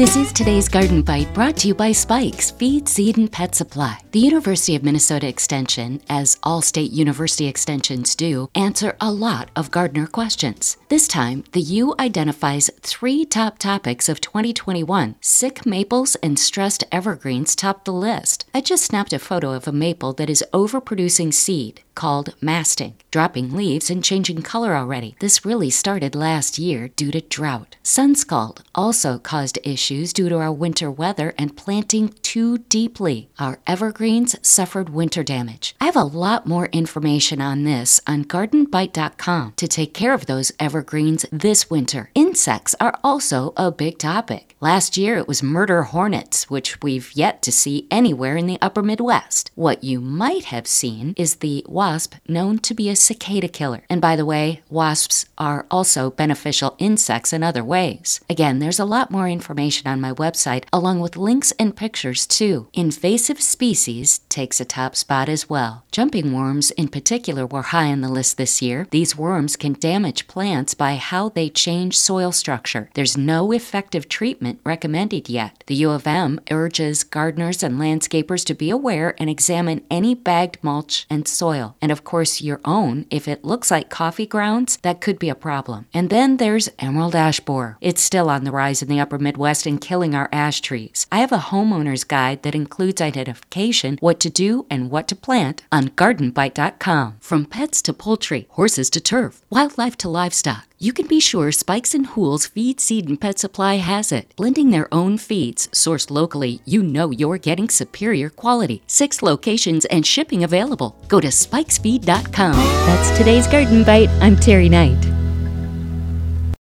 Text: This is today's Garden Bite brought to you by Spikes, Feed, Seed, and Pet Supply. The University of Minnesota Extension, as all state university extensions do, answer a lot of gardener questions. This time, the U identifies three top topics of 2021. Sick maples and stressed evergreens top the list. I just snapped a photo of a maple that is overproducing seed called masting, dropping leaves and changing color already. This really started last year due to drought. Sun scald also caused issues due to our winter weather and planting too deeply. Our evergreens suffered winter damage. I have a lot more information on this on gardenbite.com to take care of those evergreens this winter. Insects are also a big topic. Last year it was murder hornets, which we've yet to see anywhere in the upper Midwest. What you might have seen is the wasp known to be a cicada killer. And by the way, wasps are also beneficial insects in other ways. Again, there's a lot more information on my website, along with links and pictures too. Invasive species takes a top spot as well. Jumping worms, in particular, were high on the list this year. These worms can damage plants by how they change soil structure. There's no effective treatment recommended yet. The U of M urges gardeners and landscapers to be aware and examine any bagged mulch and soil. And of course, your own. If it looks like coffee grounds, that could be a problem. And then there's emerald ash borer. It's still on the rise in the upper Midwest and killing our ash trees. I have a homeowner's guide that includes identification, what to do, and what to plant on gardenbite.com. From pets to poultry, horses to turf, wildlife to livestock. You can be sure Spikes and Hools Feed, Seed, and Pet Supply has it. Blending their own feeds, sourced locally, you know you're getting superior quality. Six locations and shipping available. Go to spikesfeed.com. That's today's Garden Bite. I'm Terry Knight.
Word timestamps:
This 0.00 0.16
is 0.16 0.32
today's 0.32 0.66
Garden 0.66 1.02
Bite 1.02 1.34
brought 1.34 1.58
to 1.58 1.68
you 1.68 1.74
by 1.74 1.92
Spikes, 1.92 2.50
Feed, 2.52 2.88
Seed, 2.88 3.18
and 3.18 3.30
Pet 3.30 3.54
Supply. 3.54 3.98
The 4.12 4.18
University 4.18 4.74
of 4.74 4.82
Minnesota 4.82 5.28
Extension, 5.28 6.00
as 6.08 6.38
all 6.42 6.62
state 6.62 6.90
university 6.90 7.46
extensions 7.46 8.14
do, 8.14 8.48
answer 8.54 8.96
a 8.98 9.12
lot 9.12 9.50
of 9.54 9.70
gardener 9.70 10.06
questions. 10.06 10.78
This 10.88 11.06
time, 11.06 11.44
the 11.52 11.60
U 11.60 11.94
identifies 11.98 12.70
three 12.80 13.26
top 13.26 13.58
topics 13.58 14.08
of 14.08 14.22
2021. 14.22 15.16
Sick 15.20 15.66
maples 15.66 16.14
and 16.22 16.38
stressed 16.38 16.82
evergreens 16.90 17.54
top 17.54 17.84
the 17.84 17.92
list. 17.92 18.46
I 18.54 18.62
just 18.62 18.86
snapped 18.86 19.12
a 19.12 19.18
photo 19.18 19.52
of 19.52 19.68
a 19.68 19.72
maple 19.72 20.14
that 20.14 20.30
is 20.30 20.42
overproducing 20.54 21.34
seed 21.34 21.82
called 21.94 22.34
masting, 22.40 22.94
dropping 23.10 23.54
leaves 23.54 23.90
and 23.90 24.04
changing 24.04 24.42
color 24.42 24.74
already. 24.74 25.16
This 25.20 25.44
really 25.44 25.70
started 25.70 26.14
last 26.14 26.58
year 26.58 26.88
due 26.88 27.10
to 27.10 27.20
drought. 27.20 27.76
Sun 27.82 28.14
scald 28.14 28.62
also 28.74 29.18
caused 29.18 29.58
issues 29.64 30.12
due 30.12 30.28
to 30.28 30.38
our 30.38 30.52
winter 30.52 30.90
weather 30.90 31.34
and 31.36 31.56
planting 31.56 32.14
too 32.22 32.58
deeply. 32.58 33.30
Our 33.38 33.58
evergreens 33.66 34.36
suffered 34.42 34.90
winter 34.90 35.22
damage. 35.22 35.74
I 35.80 35.86
have 35.86 35.96
a 35.96 36.04
lot 36.04 36.46
more 36.46 36.66
information 36.72 37.40
on 37.40 37.64
this 37.64 38.00
on 38.06 38.24
gardenbite.com 38.24 39.54
to 39.56 39.68
take 39.68 39.94
care 39.94 40.14
of 40.14 40.26
those 40.26 40.52
evergreens 40.58 41.26
this 41.32 41.70
winter. 41.70 42.10
Insects 42.30 42.76
are 42.78 42.96
also 43.02 43.52
a 43.56 43.72
big 43.72 43.98
topic. 43.98 44.54
Last 44.60 44.96
year 44.96 45.16
it 45.16 45.26
was 45.26 45.42
murder 45.42 45.82
hornets, 45.82 46.48
which 46.48 46.80
we've 46.80 47.10
yet 47.12 47.42
to 47.42 47.50
see 47.50 47.88
anywhere 47.90 48.36
in 48.36 48.46
the 48.46 48.58
upper 48.62 48.84
Midwest. 48.84 49.50
What 49.56 49.82
you 49.82 50.00
might 50.00 50.44
have 50.44 50.68
seen 50.68 51.12
is 51.16 51.36
the 51.36 51.64
wasp 51.66 52.14
known 52.28 52.60
to 52.60 52.72
be 52.72 52.88
a 52.88 52.94
cicada 52.94 53.48
killer. 53.48 53.82
And 53.90 54.00
by 54.00 54.14
the 54.14 54.24
way, 54.24 54.60
wasps 54.70 55.26
are 55.38 55.66
also 55.72 56.08
beneficial 56.10 56.76
insects 56.78 57.32
in 57.32 57.42
other 57.42 57.64
ways. 57.64 58.20
Again, 58.30 58.60
there's 58.60 58.78
a 58.78 58.84
lot 58.84 59.10
more 59.10 59.28
information 59.28 59.88
on 59.88 60.00
my 60.00 60.12
website, 60.12 60.66
along 60.72 61.00
with 61.00 61.16
links 61.16 61.52
and 61.58 61.74
pictures 61.74 62.28
too. 62.28 62.68
Invasive 62.74 63.40
species 63.40 64.20
takes 64.28 64.60
a 64.60 64.64
top 64.64 64.94
spot 64.94 65.28
as 65.28 65.50
well. 65.50 65.84
Jumping 65.90 66.32
worms, 66.32 66.70
in 66.72 66.86
particular, 66.86 67.44
were 67.44 67.62
high 67.62 67.90
on 67.90 68.02
the 68.02 68.08
list 68.08 68.36
this 68.36 68.62
year. 68.62 68.86
These 68.92 69.16
worms 69.16 69.56
can 69.56 69.72
damage 69.72 70.28
plants 70.28 70.74
by 70.74 70.94
how 70.94 71.30
they 71.30 71.48
change 71.48 71.98
soil 72.20 72.32
structure. 72.32 72.90
There's 72.92 73.16
no 73.16 73.50
effective 73.52 74.06
treatment 74.06 74.60
recommended 74.62 75.30
yet. 75.30 75.64
The 75.66 75.80
U 75.86 75.90
of 75.90 76.06
M 76.06 76.38
urges 76.50 77.02
gardeners 77.02 77.62
and 77.62 77.80
landscapers 77.80 78.44
to 78.44 78.54
be 78.54 78.68
aware 78.68 79.14
and 79.18 79.30
examine 79.30 79.80
any 79.90 80.14
bagged 80.14 80.58
mulch 80.62 81.06
and 81.08 81.26
soil. 81.26 81.76
And 81.80 81.90
of 81.90 82.04
course, 82.04 82.42
your 82.42 82.60
own. 82.62 83.06
If 83.10 83.26
it 83.26 83.42
looks 83.42 83.70
like 83.70 83.88
coffee 83.88 84.26
grounds, 84.26 84.76
that 84.82 85.00
could 85.00 85.18
be 85.18 85.30
a 85.30 85.34
problem. 85.34 85.86
And 85.94 86.10
then 86.10 86.36
there's 86.36 86.68
emerald 86.78 87.16
ash 87.16 87.40
borer. 87.40 87.78
It's 87.80 88.02
still 88.02 88.28
on 88.28 88.44
the 88.44 88.52
rise 88.52 88.82
in 88.82 88.88
the 88.90 89.00
upper 89.00 89.18
Midwest 89.18 89.64
and 89.64 89.80
killing 89.80 90.14
our 90.14 90.28
ash 90.30 90.60
trees. 90.60 91.06
I 91.10 91.20
have 91.20 91.32
a 91.32 91.48
homeowner's 91.50 92.04
guide 92.04 92.42
that 92.42 92.54
includes 92.54 93.00
identification, 93.00 93.96
what 94.00 94.20
to 94.20 94.28
do, 94.28 94.66
and 94.68 94.90
what 94.90 95.08
to 95.08 95.16
plant 95.16 95.64
on 95.72 95.88
gardenbite.com. 96.00 97.16
From 97.20 97.46
pets 97.46 97.80
to 97.82 97.94
poultry, 97.94 98.46
horses 98.50 98.90
to 98.90 99.00
turf, 99.00 99.40
wildlife 99.48 99.96
to 99.98 100.08
livestock. 100.10 100.69
You 100.82 100.94
can 100.94 101.06
be 101.06 101.20
sure 101.20 101.52
Spikes 101.52 101.94
and 101.94 102.06
Hools 102.06 102.46
Feed, 102.46 102.80
Seed, 102.80 103.06
and 103.06 103.20
Pet 103.20 103.38
Supply 103.38 103.74
has 103.74 104.10
it. 104.12 104.34
Blending 104.34 104.70
their 104.70 104.88
own 104.90 105.18
feeds, 105.18 105.68
sourced 105.68 106.10
locally, 106.10 106.62
you 106.64 106.82
know 106.82 107.10
you're 107.10 107.36
getting 107.36 107.68
superior 107.68 108.30
quality. 108.30 108.82
Six 108.86 109.20
locations 109.20 109.84
and 109.84 110.06
shipping 110.06 110.42
available. 110.42 110.96
Go 111.06 111.20
to 111.20 111.28
spikesfeed.com. 111.28 112.54
That's 112.86 113.18
today's 113.18 113.46
Garden 113.46 113.84
Bite. 113.84 114.08
I'm 114.22 114.36
Terry 114.36 114.70
Knight. 114.70 115.09